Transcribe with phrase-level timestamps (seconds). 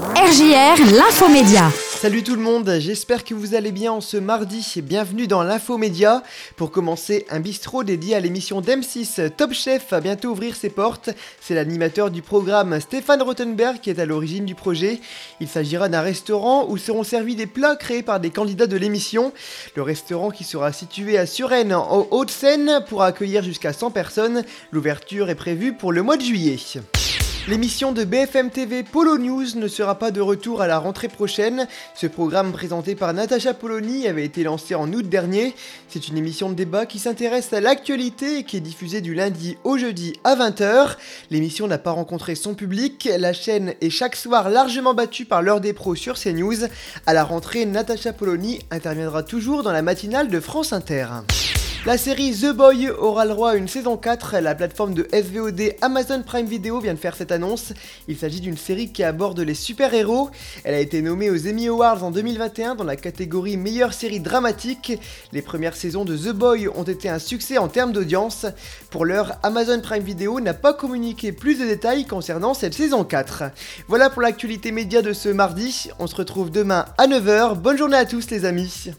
[0.00, 1.70] RJR, l'infomédia.
[1.78, 5.42] Salut tout le monde, j'espère que vous allez bien en ce mardi et bienvenue dans
[5.42, 6.22] l'infomédia.
[6.56, 11.10] Pour commencer, un bistrot dédié à l'émission d'M6 Top Chef va bientôt ouvrir ses portes.
[11.42, 15.00] C'est l'animateur du programme Stéphane Rottenberg qui est à l'origine du projet.
[15.38, 19.34] Il s'agira d'un restaurant où seront servis des plats créés par des candidats de l'émission.
[19.76, 24.44] Le restaurant qui sera situé à Suresnes en Haute-Seine pourra accueillir jusqu'à 100 personnes.
[24.72, 26.56] L'ouverture est prévue pour le mois de juillet.
[27.50, 31.66] L'émission de BFM TV Polo News ne sera pas de retour à la rentrée prochaine.
[31.96, 35.56] Ce programme présenté par Natacha Polony avait été lancé en août dernier.
[35.88, 39.58] C'est une émission de débat qui s'intéresse à l'actualité et qui est diffusée du lundi
[39.64, 40.94] au jeudi à 20h.
[41.32, 43.08] L'émission n'a pas rencontré son public.
[43.18, 46.68] La chaîne est chaque soir largement battue par l'heure des pros sur CNews.
[47.04, 51.08] À la rentrée, Natacha Polony interviendra toujours dans la matinale de France Inter.
[51.86, 54.36] La série The Boy aura le droit à une saison 4.
[54.40, 57.72] La plateforme de SVOD Amazon Prime Video vient de faire cette annonce.
[58.06, 60.28] Il s'agit d'une série qui aborde les super-héros.
[60.64, 65.00] Elle a été nommée aux Emmy Awards en 2021 dans la catégorie meilleure série dramatique.
[65.32, 68.44] Les premières saisons de The Boy ont été un succès en termes d'audience.
[68.90, 73.44] Pour l'heure, Amazon Prime Video n'a pas communiqué plus de détails concernant cette saison 4.
[73.88, 75.88] Voilà pour l'actualité média de ce mardi.
[75.98, 77.54] On se retrouve demain à 9h.
[77.54, 78.90] Bonne journée à tous les amis.